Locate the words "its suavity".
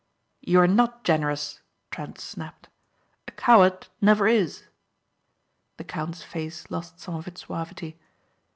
7.27-7.99